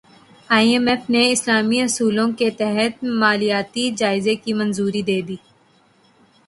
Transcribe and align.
ائی 0.49 0.67
M 0.71 0.85
F 0.91 1.03
نے 1.13 1.21
اسلامی 1.31 1.79
اصولوں 1.81 2.29
کے 2.39 2.49
تحت 2.59 2.93
مالیاتی 3.21 3.83
جائزے 3.99 4.35
کی 4.43 4.51
منظوری 4.59 5.01
دے 5.09 5.19
دی 5.27 5.37